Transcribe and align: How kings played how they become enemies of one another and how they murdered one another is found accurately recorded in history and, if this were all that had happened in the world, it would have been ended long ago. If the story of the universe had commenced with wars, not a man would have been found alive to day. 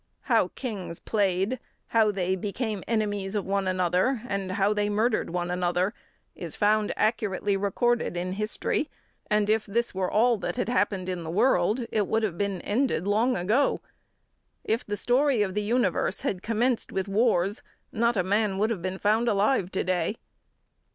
How 0.21 0.47
kings 0.55 0.99
played 0.99 1.59
how 1.89 2.09
they 2.09 2.35
become 2.35 2.83
enemies 2.87 3.35
of 3.35 3.45
one 3.45 3.67
another 3.67 4.23
and 4.27 4.53
how 4.53 4.73
they 4.73 4.89
murdered 4.89 5.29
one 5.29 5.51
another 5.51 5.93
is 6.35 6.55
found 6.55 6.91
accurately 6.97 7.55
recorded 7.55 8.17
in 8.17 8.31
history 8.33 8.89
and, 9.29 9.47
if 9.47 9.67
this 9.67 9.93
were 9.93 10.09
all 10.09 10.39
that 10.39 10.55
had 10.55 10.69
happened 10.69 11.07
in 11.07 11.21
the 11.23 11.29
world, 11.29 11.85
it 11.91 12.07
would 12.07 12.23
have 12.23 12.35
been 12.35 12.61
ended 12.61 13.05
long 13.05 13.37
ago. 13.37 13.79
If 14.63 14.83
the 14.83 14.97
story 14.97 15.43
of 15.43 15.53
the 15.53 15.61
universe 15.61 16.21
had 16.21 16.41
commenced 16.41 16.91
with 16.91 17.07
wars, 17.07 17.61
not 17.91 18.17
a 18.17 18.23
man 18.23 18.57
would 18.57 18.71
have 18.71 18.81
been 18.81 18.97
found 18.97 19.27
alive 19.27 19.69
to 19.73 19.83
day. 19.83 20.15